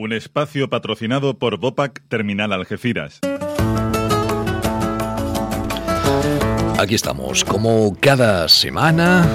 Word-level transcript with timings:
Un 0.00 0.12
espacio 0.12 0.70
patrocinado 0.70 1.38
por 1.38 1.58
Bopac 1.58 2.00
Terminal 2.06 2.52
Algeciras. 2.52 3.18
Aquí 6.78 6.94
estamos, 6.94 7.44
como 7.44 7.96
cada 7.98 8.48
semana, 8.48 9.26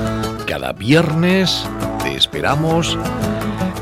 cada 0.47 0.71
viernes, 0.71 1.68
te 2.02 2.15
esperamos 2.15 2.97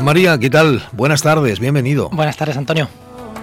Juan 0.00 0.06
María, 0.06 0.38
¿qué 0.38 0.48
tal? 0.48 0.82
Buenas 0.92 1.20
tardes, 1.20 1.60
bienvenido. 1.60 2.08
Buenas 2.08 2.34
tardes, 2.34 2.56
Antonio. 2.56 2.88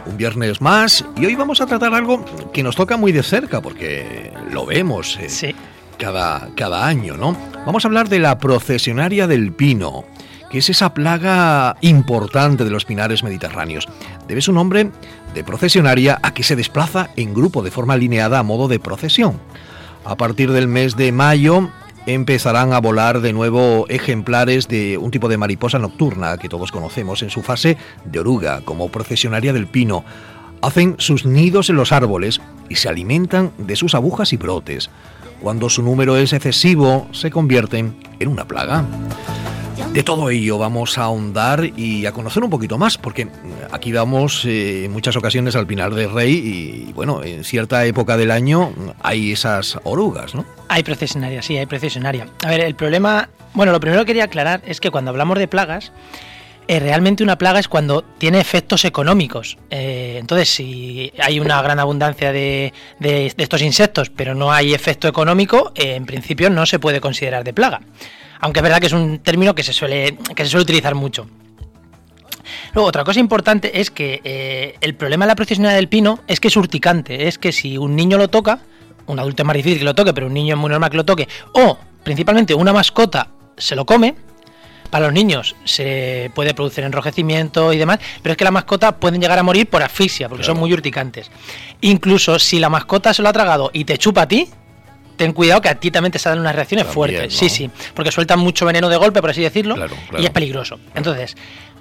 Un 0.07 0.17
viernes 0.17 0.59
más 0.59 1.05
y 1.15 1.23
hoy 1.23 1.35
vamos 1.35 1.61
a 1.61 1.67
tratar 1.67 1.93
algo 1.93 2.25
que 2.51 2.63
nos 2.63 2.75
toca 2.75 2.97
muy 2.97 3.11
de 3.11 3.21
cerca 3.21 3.61
porque 3.61 4.33
lo 4.51 4.65
vemos 4.65 5.19
eh, 5.21 5.53
cada, 5.99 6.49
cada 6.55 6.87
año, 6.87 7.15
¿no? 7.15 7.37
Vamos 7.63 7.85
a 7.85 7.89
hablar 7.89 8.09
de 8.09 8.17
la 8.17 8.39
procesionaria 8.39 9.27
del 9.27 9.51
pino, 9.53 10.05
que 10.49 10.57
es 10.57 10.69
esa 10.71 10.95
plaga 10.95 11.77
importante 11.81 12.63
de 12.63 12.71
los 12.71 12.85
pinares 12.85 13.23
mediterráneos. 13.23 13.87
Debe 14.27 14.41
su 14.41 14.51
nombre 14.51 14.89
de 15.35 15.43
procesionaria 15.43 16.17
a 16.23 16.33
que 16.33 16.41
se 16.41 16.55
desplaza 16.55 17.11
en 17.17 17.35
grupo 17.35 17.61
de 17.61 17.69
forma 17.69 17.93
alineada 17.93 18.39
a 18.39 18.43
modo 18.43 18.67
de 18.67 18.79
procesión. 18.79 19.39
A 20.05 20.15
partir 20.15 20.51
del 20.51 20.67
mes 20.67 20.95
de 20.95 21.11
mayo 21.11 21.69
empezarán 22.07 22.71
a 22.71 22.79
volar 22.79 23.19
de 23.19 23.33
nuevo 23.33 23.85
ejemplares 23.89 24.69
de 24.69 24.97
un 24.97 25.11
tipo 25.11 25.27
de 25.27 25.37
mariposa 25.37 25.77
nocturna 25.77 26.37
que 26.37 26.47
todos 26.47 26.71
conocemos 26.71 27.21
en 27.21 27.29
su 27.29 27.43
fase 27.43 27.77
de 28.05 28.19
oruga, 28.19 28.61
como 28.61 28.89
procesionaria 28.89 29.51
del 29.51 29.67
pino. 29.67 30.05
Hacen 30.61 30.95
sus 30.99 31.25
nidos 31.25 31.69
en 31.69 31.75
los 31.75 31.91
árboles 31.91 32.41
y 32.69 32.75
se 32.75 32.87
alimentan 32.87 33.51
de 33.57 33.75
sus 33.75 33.93
agujas 33.93 34.31
y 34.31 34.37
brotes. 34.37 34.89
Cuando 35.41 35.69
su 35.69 35.83
número 35.83 36.15
es 36.15 36.31
excesivo, 36.31 37.07
se 37.11 37.29
convierten 37.29 37.97
en 38.19 38.29
una 38.29 38.47
plaga. 38.47 38.85
De 39.93 40.03
todo 40.03 40.29
ello 40.29 40.57
vamos 40.57 40.97
a 40.97 41.03
ahondar 41.03 41.63
y 41.75 42.05
a 42.05 42.11
conocer 42.11 42.43
un 42.43 42.49
poquito 42.49 42.77
más, 42.77 42.97
porque 42.97 43.27
aquí 43.71 43.91
vamos 43.91 44.43
eh, 44.45 44.85
en 44.85 44.91
muchas 44.91 45.15
ocasiones 45.15 45.55
al 45.55 45.67
Pinar 45.67 45.93
del 45.93 46.11
Rey 46.11 46.33
y 46.33 46.93
bueno, 46.93 47.23
en 47.23 47.43
cierta 47.43 47.85
época 47.85 48.17
del 48.17 48.31
año 48.31 48.73
hay 49.01 49.31
esas 49.31 49.77
orugas, 49.83 50.35
¿no? 50.35 50.45
Hay 50.67 50.83
procesionaria, 50.83 51.41
sí, 51.41 51.57
hay 51.57 51.65
procesionaria. 51.65 52.27
A 52.43 52.49
ver, 52.49 52.61
el 52.61 52.75
problema, 52.75 53.29
bueno, 53.53 53.71
lo 53.71 53.79
primero 53.79 54.01
que 54.01 54.07
quería 54.07 54.25
aclarar 54.25 54.61
es 54.65 54.79
que 54.79 54.91
cuando 54.91 55.11
hablamos 55.11 55.37
de 55.37 55.47
plagas, 55.47 55.91
eh, 56.67 56.79
realmente 56.79 57.23
una 57.23 57.37
plaga 57.37 57.59
es 57.59 57.67
cuando 57.67 58.03
tiene 58.03 58.39
efectos 58.39 58.83
económicos. 58.83 59.57
Eh, 59.69 60.17
entonces, 60.19 60.49
si 60.49 61.11
hay 61.19 61.39
una 61.39 61.61
gran 61.61 61.79
abundancia 61.79 62.31
de, 62.31 62.73
de, 62.99 63.33
estos 63.37 63.61
insectos, 63.61 64.09
pero 64.09 64.35
no 64.35 64.51
hay 64.51 64.73
efecto 64.73 65.07
económico, 65.07 65.71
en 65.75 66.05
principio 66.05 66.49
no 66.49 66.65
se 66.65 66.79
puede 66.79 66.99
considerar 66.99 67.43
de 67.43 67.53
plaga 67.53 67.81
aunque 68.39 68.59
es 68.59 68.63
verdad 68.63 68.79
que 68.79 68.87
es 68.87 68.93
un 68.93 69.19
término 69.19 69.55
que 69.55 69.63
se 69.63 69.73
suele, 69.73 70.17
que 70.35 70.43
se 70.43 70.51
suele 70.51 70.63
utilizar 70.63 70.95
mucho. 70.95 71.27
Luego, 72.73 72.87
otra 72.87 73.03
cosa 73.03 73.19
importante 73.19 73.79
es 73.79 73.91
que 73.91 74.21
eh, 74.23 74.75
el 74.81 74.95
problema 74.95 75.25
de 75.25 75.29
la 75.29 75.35
procesionalidad 75.35 75.77
del 75.77 75.89
pino 75.89 76.19
es 76.27 76.39
que 76.39 76.47
es 76.47 76.55
urticante, 76.55 77.27
es 77.27 77.37
que 77.37 77.51
si 77.51 77.77
un 77.77 77.95
niño 77.95 78.17
lo 78.17 78.29
toca, 78.29 78.59
un 79.07 79.19
adulto 79.19 79.43
es 79.43 79.47
más 79.47 79.55
difícil 79.55 79.79
que 79.79 79.85
lo 79.85 79.95
toque, 79.95 80.13
pero 80.13 80.27
un 80.27 80.33
niño 80.33 80.55
es 80.55 80.59
muy 80.59 80.69
normal 80.69 80.89
que 80.89 80.97
lo 80.97 81.05
toque, 81.05 81.27
o 81.53 81.77
principalmente 82.03 82.53
una 82.53 82.73
mascota 82.73 83.29
se 83.57 83.75
lo 83.75 83.85
come, 83.85 84.15
para 84.89 85.05
los 85.05 85.13
niños 85.13 85.55
se 85.65 86.31
puede 86.33 86.53
producir 86.53 86.83
enrojecimiento 86.83 87.73
y 87.73 87.77
demás, 87.77 87.99
pero 88.21 88.33
es 88.33 88.37
que 88.37 88.43
las 88.43 88.53
mascotas 88.53 88.93
pueden 88.99 89.21
llegar 89.21 89.37
a 89.37 89.43
morir 89.43 89.67
por 89.67 89.83
asfixia, 89.83 90.29
porque 90.29 90.45
son 90.45 90.57
muy 90.57 90.71
urticantes. 90.71 91.29
Incluso 91.81 92.39
si 92.39 92.59
la 92.59 92.69
mascota 92.69 93.13
se 93.13 93.21
lo 93.21 93.29
ha 93.29 93.33
tragado 93.33 93.69
y 93.73 93.85
te 93.85 93.97
chupa 93.97 94.23
a 94.23 94.27
ti, 94.27 94.47
ten 95.17 95.33
cuidado 95.33 95.61
que 95.61 95.69
a 95.69 95.75
ti 95.75 95.91
también 95.91 96.11
te 96.11 96.19
salen 96.19 96.39
unas 96.39 96.55
reacciones 96.55 96.87
fuertes. 96.87 97.35
Sí, 97.35 97.49
sí, 97.49 97.69
porque 97.93 98.11
sueltan 98.11 98.39
mucho 98.39 98.65
veneno 98.65 98.87
de 98.87 98.97
golpe, 98.97 99.19
por 99.19 99.31
así 99.31 99.41
decirlo, 99.41 99.75
y 100.17 100.25
es 100.25 100.31
peligroso. 100.31 100.79
Entonces, 100.95 101.35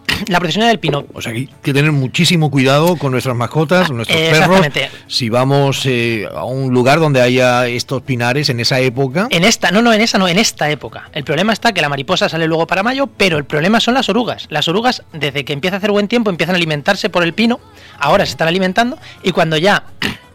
la 0.28 0.38
protección 0.38 0.66
del 0.66 0.78
pino. 0.78 1.06
O 1.12 1.20
sea, 1.20 1.32
hay 1.32 1.48
que 1.62 1.72
tener 1.72 1.92
muchísimo 1.92 2.50
cuidado 2.50 2.96
con 2.96 3.12
nuestras 3.12 3.36
mascotas, 3.36 3.90
nuestros 3.90 4.18
perros. 4.18 4.66
Si 5.06 5.28
vamos 5.28 5.84
eh, 5.86 6.26
a 6.34 6.44
un 6.44 6.72
lugar 6.72 6.98
donde 6.98 7.20
haya 7.20 7.66
estos 7.66 8.02
pinares 8.02 8.48
en 8.48 8.60
esa 8.60 8.80
época. 8.80 9.28
En 9.30 9.44
esta, 9.44 9.70
no, 9.70 9.82
no, 9.82 9.92
en 9.92 10.00
esa 10.00 10.18
no, 10.18 10.28
en 10.28 10.38
esta 10.38 10.70
época. 10.70 11.10
El 11.12 11.24
problema 11.24 11.52
está 11.52 11.72
que 11.72 11.80
la 11.80 11.88
mariposa 11.88 12.28
sale 12.28 12.46
luego 12.46 12.66
para 12.66 12.82
mayo, 12.82 13.06
pero 13.06 13.38
el 13.38 13.44
problema 13.44 13.80
son 13.80 13.94
las 13.94 14.08
orugas. 14.08 14.46
Las 14.50 14.68
orugas, 14.68 15.02
desde 15.12 15.44
que 15.44 15.52
empieza 15.52 15.76
a 15.76 15.78
hacer 15.78 15.90
buen 15.90 16.08
tiempo, 16.08 16.30
empiezan 16.30 16.54
a 16.54 16.58
alimentarse 16.58 17.10
por 17.10 17.22
el 17.22 17.34
pino. 17.34 17.60
Ahora 17.98 18.24
se 18.26 18.32
están 18.32 18.48
alimentando 18.48 18.98
y 19.22 19.32
cuando 19.32 19.56
ya 19.56 19.84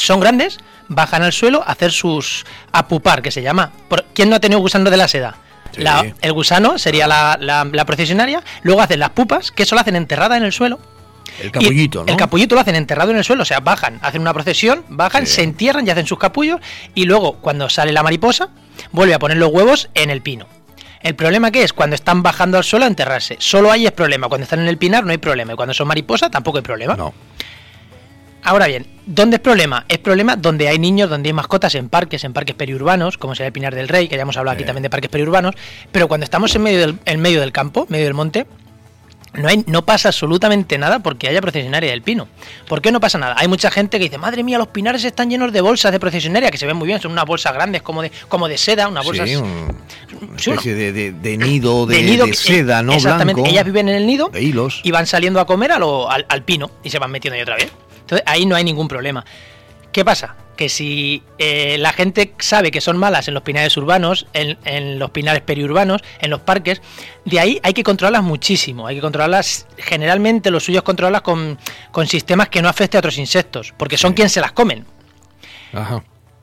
son 0.00 0.20
grandes, 0.20 0.58
bajan 0.88 1.22
al 1.22 1.32
suelo 1.32 1.62
a 1.62 1.72
hacer 1.72 1.92
sus 1.92 2.44
apupar, 2.72 3.22
que 3.22 3.30
se 3.30 3.42
llama. 3.42 3.72
¿Quién 4.14 4.30
no 4.30 4.36
ha 4.36 4.40
tenido 4.40 4.60
gusano 4.60 4.90
de 4.90 4.96
la 4.96 5.08
seda? 5.08 5.36
el 5.72 6.32
gusano 6.32 6.78
sería 6.78 7.06
la, 7.06 7.38
la, 7.40 7.84
procesionaria, 7.84 8.42
luego 8.62 8.80
hacen 8.80 8.98
las 8.98 9.10
pupas, 9.10 9.52
que 9.52 9.62
eso 9.62 9.74
lo 9.74 9.80
hacen 9.80 9.96
enterrada 9.96 10.36
en 10.36 10.42
el 10.42 10.52
suelo. 10.52 10.80
El 11.40 11.52
capullito, 11.52 12.04
¿no? 12.04 12.12
El 12.12 12.18
capullito 12.18 12.54
lo 12.56 12.60
hacen 12.60 12.74
enterrado 12.74 13.12
en 13.12 13.18
el 13.18 13.24
suelo, 13.24 13.42
o 13.42 13.46
sea, 13.46 13.60
bajan, 13.60 13.98
hacen 14.02 14.20
una 14.20 14.34
procesión, 14.34 14.84
bajan, 14.88 15.26
se 15.26 15.42
entierran 15.42 15.86
y 15.86 15.90
hacen 15.90 16.06
sus 16.06 16.18
capullos, 16.18 16.60
y 16.94 17.04
luego, 17.04 17.34
cuando 17.34 17.68
sale 17.70 17.92
la 17.92 18.02
mariposa, 18.02 18.48
vuelve 18.90 19.14
a 19.14 19.18
poner 19.18 19.36
los 19.36 19.50
huevos 19.50 19.88
en 19.94 20.10
el 20.10 20.22
pino. 20.22 20.46
El 21.02 21.14
problema 21.14 21.50
que 21.50 21.62
es 21.62 21.72
cuando 21.72 21.94
están 21.94 22.22
bajando 22.22 22.58
al 22.58 22.64
suelo 22.64 22.84
a 22.84 22.88
enterrarse. 22.88 23.36
Solo 23.38 23.72
ahí 23.72 23.86
es 23.86 23.92
problema. 23.92 24.28
Cuando 24.28 24.42
están 24.42 24.60
en 24.60 24.68
el 24.68 24.76
pinar 24.76 25.04
no 25.04 25.12
hay 25.12 25.18
problema. 25.18 25.54
Y 25.54 25.56
cuando 25.56 25.72
son 25.72 25.88
mariposa 25.88 26.28
tampoco 26.30 26.58
hay 26.58 26.62
problema. 26.62 26.94
No. 26.94 27.14
Ahora 28.42 28.66
bien, 28.66 28.86
¿dónde 29.06 29.36
es 29.36 29.42
problema? 29.42 29.84
Es 29.88 29.98
problema 29.98 30.36
donde 30.36 30.68
hay 30.68 30.78
niños, 30.78 31.10
donde 31.10 31.28
hay 31.28 31.32
mascotas 31.32 31.74
en 31.74 31.88
parques, 31.88 32.24
en 32.24 32.32
parques 32.32 32.54
periurbanos, 32.54 33.18
como 33.18 33.34
sería 33.34 33.48
el 33.48 33.52
Pinar 33.52 33.74
del 33.74 33.88
Rey, 33.88 34.08
que 34.08 34.16
ya 34.16 34.22
hemos 34.22 34.36
hablado 34.36 34.54
aquí 34.54 34.64
también 34.64 34.82
de 34.82 34.90
parques 34.90 35.10
periurbanos, 35.10 35.54
pero 35.92 36.08
cuando 36.08 36.24
estamos 36.24 36.54
en 36.54 36.62
medio 36.62 36.80
del, 36.80 36.98
en 37.04 37.20
medio 37.20 37.40
del 37.40 37.52
campo, 37.52 37.86
medio 37.88 38.04
del 38.04 38.14
monte, 38.14 38.46
no, 39.32 39.48
hay, 39.48 39.62
no 39.66 39.84
pasa 39.84 40.08
absolutamente 40.08 40.76
nada 40.76 40.98
porque 40.98 41.28
haya 41.28 41.40
procesionaria 41.40 41.90
del 41.90 42.02
pino. 42.02 42.26
¿Por 42.66 42.82
qué 42.82 42.90
no 42.90 42.98
pasa 42.98 43.18
nada? 43.18 43.36
Hay 43.38 43.46
mucha 43.46 43.70
gente 43.70 43.98
que 43.98 44.04
dice, 44.04 44.18
madre 44.18 44.42
mía, 44.42 44.58
los 44.58 44.68
pinares 44.68 45.04
están 45.04 45.30
llenos 45.30 45.52
de 45.52 45.60
bolsas 45.60 45.92
de 45.92 46.00
procesionaria, 46.00 46.50
que 46.50 46.58
se 46.58 46.66
ven 46.66 46.76
muy 46.76 46.86
bien, 46.86 47.00
son 47.00 47.12
unas 47.12 47.26
bolsas 47.26 47.52
grandes 47.52 47.82
como 47.82 48.02
de, 48.02 48.10
como 48.28 48.48
de 48.48 48.58
seda, 48.58 48.88
una 48.88 49.02
bolsa... 49.02 49.26
Sí, 49.26 49.36
una 49.36 50.36
especie 50.36 50.74
de, 50.74 51.36
nido 51.38 51.86
de, 51.86 52.34
seda, 52.34 52.82
¿no? 52.82 52.92
Exactamente, 52.92 53.40
Blanco, 53.40 53.50
ellas 53.50 53.64
viven 53.64 53.88
en 53.88 53.94
el 53.94 54.06
nido 54.06 54.28
de 54.28 54.42
hilos. 54.42 54.80
y 54.82 54.90
van 54.90 55.06
saliendo 55.06 55.40
a 55.40 55.46
comer 55.46 55.72
a 55.72 55.78
lo, 55.78 56.10
al, 56.10 56.26
al, 56.28 56.42
pino 56.42 56.70
y 56.82 56.90
se 56.90 56.98
van 56.98 57.10
metiendo 57.10 57.36
ahí 57.36 57.42
otra 57.42 57.56
vez. 57.56 57.70
Entonces 58.10 58.24
ahí 58.26 58.44
no 58.44 58.56
hay 58.56 58.64
ningún 58.64 58.88
problema. 58.88 59.24
¿Qué 59.92 60.04
pasa? 60.04 60.34
Que 60.56 60.68
si 60.68 61.22
eh, 61.38 61.78
la 61.78 61.92
gente 61.92 62.34
sabe 62.40 62.72
que 62.72 62.80
son 62.80 62.96
malas 62.96 63.28
en 63.28 63.34
los 63.34 63.44
pinares 63.44 63.76
urbanos, 63.76 64.26
en, 64.32 64.98
los 64.98 65.10
pinares 65.12 65.42
periurbanos, 65.42 66.02
en 66.20 66.30
los 66.30 66.40
parques, 66.40 66.82
de 67.24 67.38
ahí 67.38 67.60
hay 67.62 67.72
que 67.72 67.84
controlarlas 67.84 68.24
muchísimo. 68.24 68.88
Hay 68.88 68.96
que 68.96 69.00
controlarlas, 69.00 69.68
generalmente 69.78 70.50
lo 70.50 70.58
suyo 70.58 70.78
es 70.78 70.82
controlarlas 70.82 71.22
con, 71.22 71.56
sistemas 72.08 72.48
que 72.48 72.62
no 72.62 72.68
afecten 72.68 72.98
a 72.98 73.00
otros 73.00 73.16
insectos, 73.16 73.72
porque 73.76 73.96
son 73.96 74.12
quienes 74.12 74.32
se 74.32 74.40
las 74.40 74.52
comen. 74.52 74.86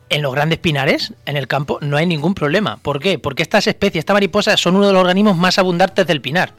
En 0.09 0.22
los 0.22 0.34
grandes 0.34 0.59
pinares, 0.59 1.13
en 1.25 1.35
el 1.35 1.49
campo, 1.49 1.79
no 1.81 1.97
hay 1.97 2.05
ningún 2.05 2.34
problema. 2.34 2.78
¿Por 2.78 3.01
qué? 3.01 3.19
Porque 3.19 3.44
estas 3.44 3.67
especies, 3.67 3.99
esta 3.99 4.13
mariposa, 4.13 4.55
son 4.55 4.78
uno 4.78 4.88
de 4.88 4.94
los 4.94 5.01
organismos 5.01 5.35
más 5.35 5.59
abundantes 5.59 6.07
del 6.07 6.22
pinar. 6.22 6.53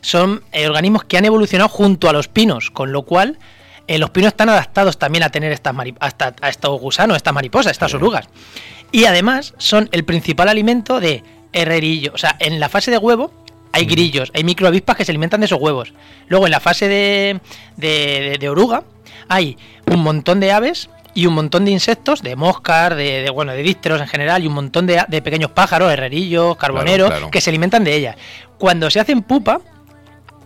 Son 0.00 0.44
eh, 0.52 0.68
organismos 0.68 1.02
que 1.04 1.18
han 1.18 1.24
evolucionado 1.24 1.68
junto 1.68 2.08
a 2.08 2.12
los 2.12 2.28
pinos, 2.28 2.70
con 2.70 2.92
lo 2.92 3.02
cual 3.02 3.38
eh, 3.86 3.98
los 3.98 4.10
pinos 4.10 4.28
están 4.28 4.48
adaptados 4.48 4.98
también 4.98 5.22
a 5.22 5.30
tener 5.30 5.52
estas 5.52 5.74
hasta, 6.00 6.34
a 6.40 6.48
estos 6.48 6.80
gusanos, 6.80 7.16
estas 7.16 7.34
mariposas, 7.34 7.72
estas 7.72 7.94
orugas. 7.94 8.28
Y 8.92 9.04
además 9.04 9.54
son 9.58 9.88
el 9.92 10.04
principal 10.04 10.48
alimento 10.48 11.00
de 11.00 11.22
herrerillo. 11.52 12.12
O 12.14 12.18
sea, 12.18 12.36
en 12.38 12.60
la 12.60 12.68
fase 12.68 12.90
de 12.90 12.98
huevo 12.98 13.32
hay 13.72 13.84
grillos, 13.84 14.30
hay 14.34 14.44
microavispas 14.44 14.96
que 14.96 15.04
se 15.04 15.12
alimentan 15.12 15.40
de 15.40 15.46
esos 15.46 15.60
huevos. 15.60 15.92
Luego 16.28 16.46
en 16.46 16.52
la 16.52 16.60
fase 16.60 16.88
de, 16.88 17.40
de, 17.76 18.48
oruga 18.48 18.84
hay 19.28 19.56
un 19.86 20.00
montón 20.00 20.40
de 20.40 20.52
aves 20.52 20.88
y 21.14 21.26
un 21.26 21.34
montón 21.34 21.64
de 21.64 21.70
insectos, 21.70 22.22
de 22.22 22.36
moscas, 22.36 22.96
de, 22.96 23.30
bueno, 23.30 23.52
de 23.52 23.62
dípteros 23.62 24.00
en 24.00 24.06
general, 24.06 24.44
y 24.44 24.46
un 24.46 24.52
montón 24.54 24.86
de, 24.86 25.02
pequeños 25.22 25.50
pájaros, 25.50 25.90
herrerillos, 25.90 26.56
carboneros, 26.56 27.12
que 27.30 27.40
se 27.40 27.50
alimentan 27.50 27.84
de 27.84 27.94
ellas. 27.94 28.16
Cuando 28.58 28.90
se 28.90 29.00
hacen 29.00 29.22
pupa, 29.22 29.60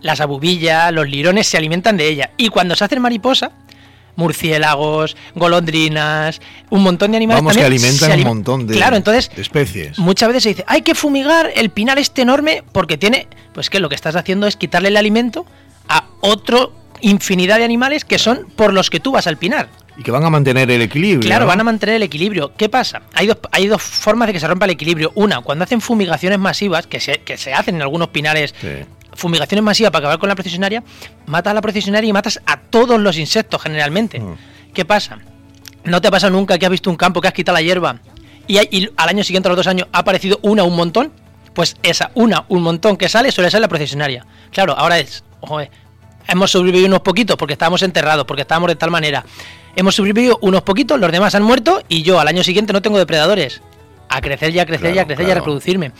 las 0.01 0.21
abubillas, 0.21 0.91
los 0.93 1.09
lirones 1.09 1.47
se 1.47 1.57
alimentan 1.57 1.97
de 1.97 2.07
ella. 2.07 2.31
Y 2.37 2.49
cuando 2.49 2.75
se 2.75 2.83
hacen 2.83 3.01
mariposa, 3.01 3.51
murciélagos, 4.15 5.15
golondrinas, 5.35 6.41
un 6.69 6.83
montón 6.83 7.11
de 7.11 7.17
animales. 7.17 7.43
Vamos, 7.43 7.57
que 7.57 7.63
alimentan 7.63 8.19
un 8.19 8.23
montón 8.23 8.67
de, 8.67 8.75
claro, 8.75 8.95
entonces, 8.95 9.31
especies. 9.37 9.97
Muchas 9.99 10.29
veces 10.29 10.43
se 10.43 10.49
dice, 10.49 10.65
hay 10.67 10.81
que 10.81 10.95
fumigar 10.95 11.51
el 11.55 11.69
pinar 11.69 11.99
este 11.99 12.21
enorme 12.21 12.63
porque 12.71 12.97
tiene, 12.97 13.27
pues 13.53 13.69
que 13.69 13.79
lo 13.79 13.89
que 13.89 13.95
estás 13.95 14.15
haciendo 14.15 14.47
es 14.47 14.55
quitarle 14.55 14.89
el 14.89 14.97
alimento 14.97 15.45
a 15.87 16.05
otro 16.21 16.73
infinidad 17.01 17.57
de 17.57 17.63
animales 17.63 18.05
que 18.05 18.19
son 18.19 18.47
por 18.55 18.73
los 18.73 18.89
que 18.89 18.99
tú 18.99 19.11
vas 19.11 19.27
al 19.27 19.37
pinar. 19.37 19.69
Y 19.97 20.03
que 20.03 20.11
van 20.11 20.23
a 20.23 20.29
mantener 20.29 20.71
el 20.71 20.81
equilibrio. 20.81 21.27
Claro, 21.27 21.45
van 21.45 21.59
a 21.59 21.63
mantener 21.63 21.95
el 21.95 22.03
equilibrio. 22.03 22.53
¿Qué 22.55 22.69
pasa? 22.69 23.01
Hay 23.13 23.27
dos, 23.27 23.37
hay 23.51 23.67
dos 23.67 23.81
formas 23.81 24.27
de 24.27 24.33
que 24.33 24.39
se 24.39 24.47
rompa 24.47 24.65
el 24.65 24.71
equilibrio. 24.71 25.11
Una, 25.15 25.41
cuando 25.41 25.63
hacen 25.63 25.81
fumigaciones 25.81 26.39
masivas, 26.39 26.87
que 26.87 26.99
se, 26.99 27.19
que 27.19 27.37
se 27.37 27.53
hacen 27.53 27.75
en 27.75 27.81
algunos 27.81 28.09
pinares, 28.09 28.55
fumigaciones 29.13 29.63
masivas 29.63 29.91
para 29.91 30.03
acabar 30.03 30.19
con 30.19 30.29
la 30.29 30.35
procesionaria, 30.35 30.83
matas 31.25 31.51
a 31.51 31.53
la 31.53 31.61
procesionaria 31.61 32.09
y 32.09 32.13
matas 32.13 32.39
a 32.45 32.57
todos 32.57 32.99
los 32.99 33.17
insectos 33.17 33.61
generalmente. 33.61 34.19
Mm. 34.19 34.35
¿Qué 34.73 34.85
pasa? 34.85 35.19
¿No 35.83 36.01
te 36.01 36.07
ha 36.07 36.11
pasado 36.11 36.31
nunca 36.31 36.57
que 36.57 36.65
has 36.65 36.71
visto 36.71 36.89
un 36.89 36.95
campo 36.95 37.21
que 37.21 37.27
has 37.27 37.33
quitado 37.33 37.55
la 37.55 37.61
hierba 37.61 37.99
y, 38.47 38.89
al 38.97 39.09
año 39.09 39.23
siguiente, 39.23 39.47
a 39.47 39.51
los 39.51 39.57
dos 39.57 39.67
años, 39.67 39.87
ha 39.91 39.99
aparecido 39.99 40.39
una 40.41 40.63
un 40.63 40.75
montón? 40.75 41.11
Pues 41.53 41.75
esa 41.83 42.11
una 42.15 42.45
un 42.49 42.61
montón 42.63 42.97
que 42.97 43.09
sale 43.09 43.31
suele 43.31 43.51
ser 43.51 43.61
la 43.61 43.67
procesionaria. 43.67 44.25
Claro, 44.51 44.73
ahora 44.77 44.99
es, 44.99 45.23
ojo, 45.41 45.61
eh, 45.61 45.69
hemos 46.27 46.51
sobrevivido 46.51 46.87
unos 46.87 47.01
poquitos 47.01 47.35
porque 47.37 47.53
estábamos 47.53 47.81
enterrados, 47.83 48.25
porque 48.25 48.41
estábamos 48.41 48.69
de 48.69 48.75
tal 48.75 48.91
manera. 48.91 49.25
Hemos 49.75 49.95
sobrevivido 49.95 50.37
unos 50.41 50.61
poquitos, 50.63 50.99
los 50.99 51.11
demás 51.11 51.35
han 51.35 51.43
muerto 51.43 51.81
y 51.87 52.03
yo 52.03 52.19
al 52.19 52.27
año 52.27 52.43
siguiente 52.43 52.73
no 52.73 52.81
tengo 52.81 52.97
depredadores. 52.97 53.61
A 54.09 54.19
crecer 54.21 54.51
ya, 54.51 54.63
a 54.63 54.65
crecer 54.65 54.93
ya, 54.93 55.03
a 55.03 55.05
crecer 55.05 55.25
ya, 55.25 55.31
a 55.31 55.35
reproducirme. 55.35 55.93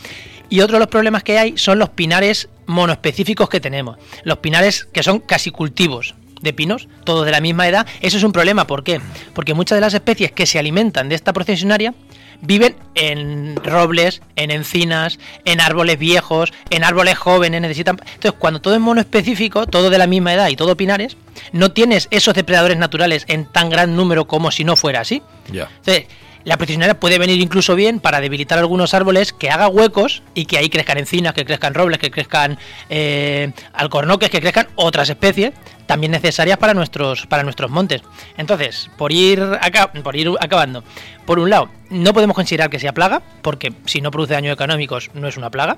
Y 0.52 0.60
otro 0.60 0.76
de 0.76 0.80
los 0.80 0.88
problemas 0.88 1.22
que 1.22 1.38
hay 1.38 1.56
son 1.56 1.78
los 1.78 1.88
pinares 1.88 2.50
monoespecíficos 2.66 3.48
que 3.48 3.58
tenemos. 3.58 3.96
Los 4.22 4.36
pinares 4.40 4.84
que 4.84 5.02
son 5.02 5.18
casi 5.18 5.50
cultivos 5.50 6.14
de 6.42 6.52
pinos, 6.52 6.88
todos 7.04 7.24
de 7.24 7.32
la 7.32 7.40
misma 7.40 7.66
edad. 7.66 7.86
Eso 8.02 8.18
es 8.18 8.22
un 8.22 8.32
problema. 8.32 8.66
¿Por 8.66 8.84
qué? 8.84 9.00
Porque 9.32 9.54
muchas 9.54 9.76
de 9.76 9.80
las 9.80 9.94
especies 9.94 10.30
que 10.30 10.44
se 10.44 10.58
alimentan 10.58 11.08
de 11.08 11.14
esta 11.14 11.32
procesionaria 11.32 11.94
viven 12.42 12.76
en 12.94 13.56
robles, 13.64 14.20
en 14.36 14.50
encinas, 14.50 15.18
en 15.46 15.62
árboles 15.62 15.98
viejos, 15.98 16.52
en 16.68 16.84
árboles 16.84 17.16
jóvenes, 17.16 17.62
necesitan... 17.62 17.96
Entonces, 18.04 18.38
cuando 18.38 18.60
todo 18.60 18.74
es 18.74 18.80
monoespecífico, 18.80 19.66
todo 19.66 19.88
de 19.88 19.96
la 19.96 20.06
misma 20.06 20.34
edad 20.34 20.50
y 20.50 20.56
todo 20.56 20.76
pinares, 20.76 21.16
no 21.52 21.72
tienes 21.72 22.08
esos 22.10 22.34
depredadores 22.34 22.76
naturales 22.76 23.24
en 23.26 23.46
tan 23.46 23.70
gran 23.70 23.96
número 23.96 24.26
como 24.26 24.50
si 24.50 24.64
no 24.64 24.76
fuera 24.76 25.00
así. 25.00 25.22
Ya. 25.50 25.70
Entonces, 25.78 26.08
la 26.44 26.56
procesionaria 26.56 26.98
puede 26.98 27.18
venir 27.18 27.40
incluso 27.40 27.74
bien 27.74 28.00
para 28.00 28.20
debilitar 28.20 28.58
algunos 28.58 28.94
árboles 28.94 29.32
que 29.32 29.50
haga 29.50 29.68
huecos 29.68 30.22
y 30.34 30.46
que 30.46 30.58
ahí 30.58 30.68
crezcan 30.68 30.98
encinas, 30.98 31.34
que 31.34 31.44
crezcan 31.44 31.74
robles, 31.74 31.98
que 31.98 32.10
crezcan 32.10 32.58
eh, 32.90 33.52
alcornoques, 33.72 34.30
que 34.30 34.40
crezcan 34.40 34.68
otras 34.76 35.08
especies 35.10 35.52
también 35.92 36.12
necesarias 36.12 36.56
para 36.56 36.72
nuestros, 36.72 37.26
para 37.26 37.42
nuestros 37.42 37.70
montes. 37.70 38.00
Entonces, 38.38 38.88
por 38.96 39.12
ir, 39.12 39.42
acá, 39.60 39.92
por 39.92 40.16
ir 40.16 40.30
acabando, 40.40 40.82
por 41.26 41.38
un 41.38 41.50
lado, 41.50 41.68
no 41.90 42.14
podemos 42.14 42.34
considerar 42.34 42.70
que 42.70 42.78
sea 42.78 42.94
plaga, 42.94 43.20
porque 43.42 43.74
si 43.84 44.00
no 44.00 44.10
produce 44.10 44.32
daños 44.32 44.54
económicos 44.54 45.10
no 45.12 45.28
es 45.28 45.36
una 45.36 45.50
plaga. 45.50 45.76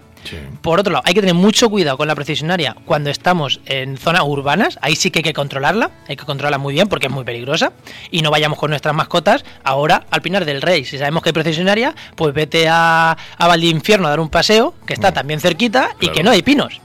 Por 0.62 0.78
otro 0.78 0.92
lado, 0.92 1.02
hay 1.04 1.14
que 1.14 1.20
tener 1.20 1.34
mucho 1.34 1.68
cuidado 1.68 1.96
con 1.96 2.06
la 2.06 2.14
precisionaria 2.14 2.76
cuando 2.84 3.10
estamos 3.10 3.58
en 3.66 3.96
zonas 3.96 4.22
urbanas, 4.24 4.78
ahí 4.82 4.94
sí 4.94 5.10
que 5.10 5.18
hay 5.18 5.24
que 5.24 5.32
controlarla, 5.32 5.90
hay 6.06 6.14
que 6.14 6.24
controlarla 6.24 6.58
muy 6.58 6.74
bien 6.74 6.86
porque 6.86 7.08
es 7.08 7.12
muy 7.12 7.24
peligrosa, 7.24 7.72
y 8.12 8.22
no 8.22 8.30
vayamos 8.30 8.56
con 8.56 8.70
nuestras 8.70 8.94
mascotas 8.94 9.44
ahora 9.64 10.06
al 10.12 10.22
Pinar 10.22 10.44
del 10.44 10.62
Rey. 10.62 10.84
Si 10.84 10.96
sabemos 10.96 11.24
que 11.24 11.30
hay 11.30 11.34
precisionaria, 11.34 11.92
pues 12.14 12.32
vete 12.32 12.68
a, 12.68 13.16
a 13.36 13.56
Infierno 13.58 14.06
a 14.06 14.10
dar 14.10 14.20
un 14.20 14.28
paseo, 14.28 14.74
que 14.86 14.94
está 14.94 15.10
mm. 15.10 15.14
también 15.14 15.40
cerquita, 15.40 15.96
y 15.98 16.10
que 16.10 16.22
no 16.22 16.30
hay 16.30 16.42
pinos. 16.42 16.83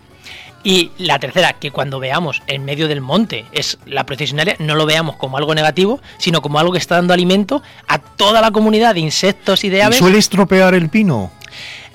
Y 0.64 0.92
la 0.98 1.20
tercera, 1.20 1.54
que 1.54 1.72
cuando 1.72 2.00
veamos 2.00 2.42
en 2.48 2.66
medio 2.66 2.88
del 2.88 3.02
monte 3.02 3.46
es 3.52 3.78
la 3.86 4.06
procesionaria, 4.06 4.56
no 4.60 4.76
lo 4.76 4.86
veamos 4.86 5.16
como 5.16 5.38
algo 5.38 5.56
negativo, 5.56 6.02
sino 6.18 6.42
como 6.42 6.60
algo 6.60 6.74
que 6.74 6.80
está 6.80 6.96
dando 6.96 7.14
alimento 7.14 7.62
a 7.88 8.00
toda 8.00 8.42
la 8.42 8.52
comunidad 8.52 8.94
de 8.94 9.00
insectos 9.00 9.64
y 9.64 9.70
de 9.70 9.84
aves. 9.84 9.98
¿Y 9.98 10.00
¿Suele 10.00 10.18
estropear 10.18 10.74
el 10.74 10.90
pino? 10.90 11.32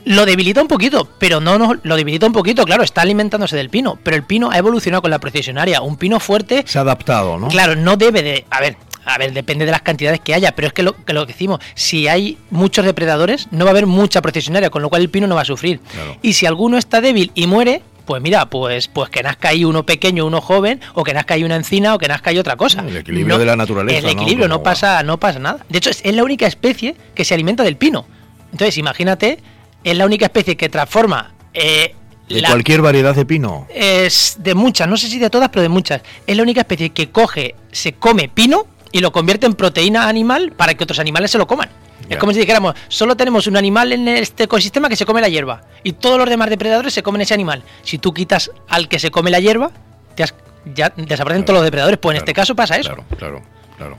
Lo 0.06 0.26
debilita 0.26 0.60
un 0.60 0.68
poquito, 0.68 1.08
pero 1.18 1.40
no, 1.40 1.58
no 1.58 1.74
lo 1.82 1.96
debilita 1.96 2.26
un 2.26 2.32
poquito, 2.32 2.64
claro, 2.64 2.82
está 2.82 3.00
alimentándose 3.00 3.56
del 3.56 3.70
pino, 3.70 3.98
pero 4.02 4.16
el 4.16 4.22
pino 4.22 4.50
ha 4.50 4.58
evolucionado 4.58 5.00
con 5.00 5.10
la 5.10 5.18
procesionaria, 5.18 5.80
un 5.80 5.96
pino 5.96 6.20
fuerte 6.20 6.62
se 6.66 6.78
ha 6.78 6.82
adaptado, 6.82 7.38
¿no? 7.38 7.48
Claro, 7.48 7.74
no 7.74 7.96
debe 7.96 8.22
de, 8.22 8.44
a 8.50 8.60
ver, 8.60 8.76
a 9.06 9.16
ver, 9.16 9.32
depende 9.32 9.64
de 9.64 9.70
las 9.70 9.80
cantidades 9.80 10.20
que 10.20 10.34
haya, 10.34 10.54
pero 10.54 10.68
es 10.68 10.74
que 10.74 10.82
lo 10.82 10.94
que, 11.04 11.12
lo 11.14 11.24
decimos, 11.24 11.60
si 11.74 12.08
hay 12.08 12.38
muchos 12.50 12.84
depredadores, 12.84 13.48
no 13.50 13.64
va 13.64 13.70
a 13.70 13.72
haber 13.72 13.86
mucha 13.86 14.20
procesionaria, 14.20 14.68
con 14.68 14.82
lo 14.82 14.90
cual 14.90 15.02
el 15.02 15.08
pino 15.08 15.26
no 15.26 15.36
va 15.36 15.42
a 15.42 15.46
sufrir. 15.46 15.80
Y 16.20 16.34
si 16.34 16.44
alguno 16.44 16.76
está 16.76 17.00
débil 17.00 17.30
y 17.34 17.46
muere, 17.46 17.82
pues 18.04 18.22
mira, 18.22 18.46
pues, 18.46 18.88
pues 18.88 19.10
que 19.10 19.22
nazca 19.22 19.48
ahí 19.50 19.64
uno 19.64 19.84
pequeño, 19.84 20.26
uno 20.26 20.40
joven, 20.40 20.80
o 20.94 21.04
que 21.04 21.14
nazca 21.14 21.34
ahí 21.34 21.44
una 21.44 21.56
encina, 21.56 21.94
o 21.94 21.98
que 21.98 22.08
nazca 22.08 22.30
ahí 22.30 22.38
otra 22.38 22.56
cosa. 22.56 22.84
El 22.86 22.96
equilibrio 22.96 23.38
de 23.38 23.46
la 23.46 23.56
naturaleza. 23.56 23.98
El 23.98 24.08
equilibrio, 24.08 24.48
no, 24.48 24.62
pasa, 24.62 25.02
no 25.02 25.18
pasa 25.18 25.38
nada. 25.38 25.64
De 25.68 25.78
hecho, 25.78 25.90
es, 25.90 26.02
la 26.04 26.22
única 26.22 26.46
especie 26.46 26.94
que 27.14 27.24
se 27.24 27.34
alimenta 27.34 27.62
del 27.62 27.76
pino. 27.76 28.06
Entonces, 28.52 28.78
imagínate, 28.78 29.38
es 29.82 29.96
la 29.96 30.06
única 30.06 30.26
especie 30.26 30.56
que 30.56 30.68
transforma. 30.68 31.34
Eh, 31.52 31.94
¿De 32.28 32.42
cualquier 32.42 32.80
variedad 32.80 33.14
de 33.14 33.26
pino? 33.26 33.66
Es 33.74 34.36
de 34.38 34.54
muchas, 34.54 34.88
no 34.88 34.96
sé 34.96 35.08
si 35.08 35.18
de 35.18 35.30
todas, 35.30 35.48
pero 35.50 35.62
de 35.62 35.68
muchas. 35.68 36.02
Es 36.26 36.36
la 36.36 36.42
única 36.42 36.60
especie 36.60 36.90
que 36.90 37.10
coge, 37.10 37.54
se 37.72 37.92
come 37.92 38.28
pino 38.28 38.66
y 38.92 39.00
lo 39.00 39.12
convierte 39.12 39.46
en 39.46 39.54
proteína 39.54 40.08
animal 40.08 40.52
para 40.56 40.74
que 40.74 40.84
otros 40.84 40.98
animales 40.98 41.30
se 41.30 41.38
lo 41.38 41.46
coman. 41.46 41.68
Es 42.08 42.18
como 42.18 42.32
si 42.32 42.40
dijéramos, 42.40 42.74
solo 42.88 43.16
tenemos 43.16 43.46
un 43.46 43.56
animal 43.56 43.92
en 43.92 44.08
este 44.08 44.44
ecosistema 44.44 44.88
que 44.88 44.96
se 44.96 45.06
come 45.06 45.20
la 45.20 45.28
hierba 45.28 45.62
y 45.82 45.92
todos 45.92 46.18
los 46.18 46.28
demás 46.28 46.50
depredadores 46.50 46.92
se 46.92 47.02
comen 47.02 47.22
ese 47.22 47.34
animal. 47.34 47.62
Si 47.82 47.98
tú 47.98 48.12
quitas 48.12 48.50
al 48.68 48.88
que 48.88 48.98
se 48.98 49.10
come 49.10 49.30
la 49.30 49.40
hierba, 49.40 49.70
te 50.14 50.24
ya 50.74 50.92
desaparecen 50.96 51.44
todos 51.44 51.58
los 51.58 51.64
depredadores. 51.64 51.98
Pues 51.98 52.16
en 52.16 52.18
este 52.22 52.32
caso 52.32 52.54
pasa 52.54 52.76
eso. 52.76 52.94
Claro, 52.94 53.04
claro, 53.16 53.42
claro. 53.76 53.96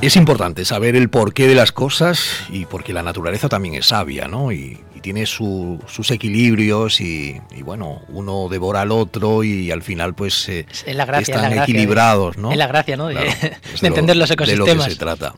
Es 0.00 0.16
importante 0.16 0.64
saber 0.64 0.96
el 0.96 1.10
porqué 1.10 1.46
de 1.46 1.54
las 1.54 1.72
cosas 1.72 2.44
y 2.48 2.64
porque 2.64 2.94
la 2.94 3.02
naturaleza 3.02 3.50
también 3.50 3.74
es 3.74 3.86
sabia, 3.86 4.28
¿no? 4.28 4.52
Y, 4.52 4.80
tiene 5.00 5.24
sus 5.24 6.10
equilibrios 6.10 7.00
y, 7.00 7.40
bueno, 7.62 8.02
uno 8.08 8.48
devora 8.50 8.82
al 8.82 8.92
otro 8.92 9.42
y 9.42 9.70
al 9.70 9.82
final 9.82 10.12
pues 10.12 10.46
eh, 10.50 10.66
están 10.84 11.58
equilibrados, 11.58 12.36
¿no? 12.36 12.52
Es 12.52 12.58
la 12.58 12.66
gracia, 12.66 12.98
¿no? 12.98 13.08
De, 13.08 13.16
entender 13.80 14.16
los 14.16 14.30
ecosistemas. 14.30 14.66
De 14.68 14.74
lo 14.74 14.84
que 14.84 14.90
se 14.90 14.96
trata. 14.96 15.34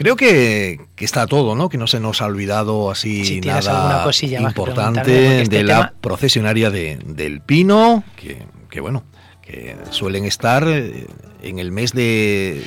Creo 0.00 0.16
que, 0.16 0.80
está 0.96 1.26
todo, 1.26 1.54
¿no? 1.54 1.68
Que 1.68 1.76
no 1.76 1.86
se 1.86 2.00
nos 2.00 2.22
ha 2.22 2.24
olvidado 2.24 2.90
así 2.90 3.38
nada 3.42 4.18
importante 4.40 5.42
este 5.42 5.58
de 5.58 5.62
la 5.62 5.92
procesionaria 6.00 6.70
de, 6.70 6.98
del 7.04 7.42
pino, 7.42 8.02
que, 8.16 8.46
que 8.70 8.80
bueno, 8.80 9.04
que 9.42 9.76
suelen 9.90 10.24
estar 10.24 10.66
eh, 10.66 11.06
en 11.42 11.58
el 11.58 11.70
mes 11.70 11.92
de 11.92 12.64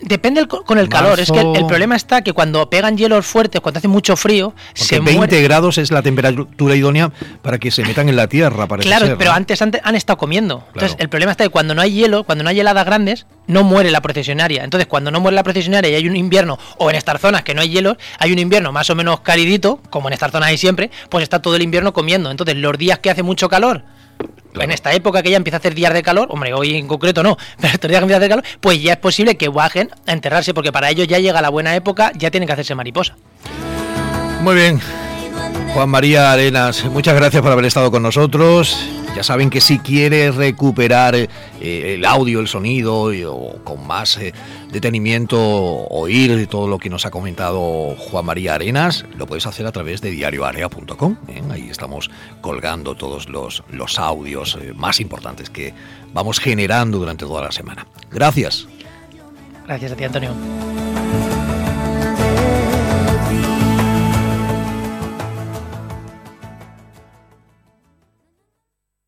Depende 0.00 0.46
con 0.46 0.78
el 0.78 0.88
calor. 0.88 1.18
Es 1.18 1.30
que 1.30 1.40
el, 1.40 1.66
problema 1.66 1.96
está 1.96 2.22
que 2.22 2.32
cuando 2.32 2.70
pegan 2.70 2.96
hielos 2.96 3.26
fuertes, 3.26 3.60
cuando 3.60 3.78
hace 3.78 3.88
mucho 3.88 4.16
frío, 4.16 4.54
se 4.74 5.00
20 5.00 5.42
grados 5.42 5.78
es 5.78 5.90
la 5.90 6.02
temperatura 6.02 6.76
idónea 6.76 7.10
para 7.42 7.58
que 7.58 7.70
se 7.70 7.82
metan 7.84 8.08
en 8.08 8.16
la 8.16 8.28
tierra. 8.28 8.66
claro, 8.66 9.16
pero 9.18 9.32
antes, 9.32 9.60
antes, 9.62 9.80
han 9.84 9.94
estado 9.94 10.16
comiendo. 10.16 10.64
Entonces, 10.74 10.96
el 11.00 11.08
problema 11.08 11.32
está 11.32 11.44
que 11.44 11.50
cuando 11.50 11.74
no 11.74 11.82
hay 11.82 11.92
hielo, 11.92 12.24
cuando 12.24 12.44
no 12.44 12.50
hay 12.50 12.60
heladas 12.60 12.86
grandes, 12.86 13.26
no 13.46 13.64
muere 13.64 13.90
la 13.90 14.00
procesionaria. 14.00 14.64
Entonces, 14.64 14.86
cuando 14.86 15.10
no 15.10 15.20
muere 15.20 15.34
la 15.34 15.42
procesionaria 15.42 15.90
y 15.90 15.94
hay 15.94 16.08
un 16.08 16.16
invierno, 16.16 16.58
o 16.78 16.90
en 16.90 16.96
estas 16.96 17.20
zonas 17.20 17.42
que 17.42 17.54
no 17.54 17.60
hay 17.60 17.70
hielo, 17.70 17.96
hay 18.18 18.32
un 18.32 18.38
invierno 18.38 18.72
más 18.72 18.90
o 18.90 18.94
menos 18.94 19.20
caridito, 19.20 19.80
como 19.90 20.08
en 20.08 20.14
estas 20.14 20.30
zonas 20.30 20.50
hay 20.50 20.58
siempre, 20.58 20.90
pues 21.08 21.22
está 21.22 21.42
todo 21.42 21.56
el 21.56 21.62
invierno 21.62 21.92
comiendo. 21.92 22.30
Entonces, 22.30 22.56
los 22.56 22.76
días 22.78 22.98
que 23.00 23.10
hace 23.10 23.22
mucho 23.22 23.48
calor, 23.48 23.82
en 24.60 24.70
esta 24.70 24.92
época 24.92 25.22
que 25.22 25.30
ya 25.30 25.36
empieza 25.36 25.56
a 25.56 25.60
hacer 25.60 25.74
días 25.74 25.92
de 25.92 26.02
calor, 26.02 26.28
hombre, 26.30 26.52
hoy 26.54 26.76
en 26.76 26.86
concreto 26.86 27.22
no, 27.22 27.36
pero 27.60 27.74
estos 27.74 27.88
días 27.88 28.00
que 28.00 28.04
empieza 28.04 28.16
a 28.16 28.18
hacer 28.18 28.30
calor, 28.30 28.44
pues 28.60 28.82
ya 28.82 28.92
es 28.92 28.98
posible 28.98 29.36
que 29.36 29.48
bajen 29.48 29.90
a 30.06 30.12
enterrarse, 30.12 30.54
porque 30.54 30.72
para 30.72 30.90
ellos 30.90 31.06
ya 31.06 31.18
llega 31.18 31.40
la 31.42 31.50
buena 31.50 31.74
época, 31.74 32.12
ya 32.16 32.30
tienen 32.30 32.46
que 32.46 32.52
hacerse 32.52 32.74
mariposa. 32.74 33.16
Muy 34.42 34.54
bien. 34.54 34.80
Juan 35.74 35.88
María 35.90 36.32
Arenas, 36.32 36.84
muchas 36.86 37.14
gracias 37.14 37.42
por 37.42 37.52
haber 37.52 37.66
estado 37.66 37.90
con 37.90 38.02
nosotros. 38.02 38.97
Ya 39.14 39.22
saben 39.22 39.50
que 39.50 39.60
si 39.60 39.78
quieres 39.78 40.36
recuperar 40.36 41.14
eh, 41.16 41.28
el 41.60 42.04
audio, 42.04 42.40
el 42.40 42.46
sonido 42.46 43.04
o 43.04 43.64
con 43.64 43.86
más 43.86 44.16
eh, 44.18 44.32
detenimiento 44.70 45.38
oír 45.40 46.46
todo 46.46 46.68
lo 46.68 46.78
que 46.78 46.88
nos 46.88 47.04
ha 47.04 47.10
comentado 47.10 47.96
Juan 47.96 48.24
María 48.24 48.54
Arenas, 48.54 49.04
lo 49.16 49.26
puedes 49.26 49.46
hacer 49.46 49.66
a 49.66 49.72
través 49.72 50.00
de 50.00 50.10
diarioarea.com. 50.10 51.16
¿eh? 51.28 51.42
Ahí 51.50 51.68
estamos 51.68 52.10
colgando 52.40 52.94
todos 52.94 53.28
los, 53.28 53.64
los 53.70 53.98
audios 53.98 54.58
más 54.76 55.00
importantes 55.00 55.50
que 55.50 55.74
vamos 56.12 56.38
generando 56.38 56.98
durante 56.98 57.24
toda 57.24 57.42
la 57.42 57.52
semana. 57.52 57.86
Gracias. 58.10 58.68
Gracias 59.66 59.92
a 59.92 59.96
ti, 59.96 60.04
Antonio. 60.04 60.87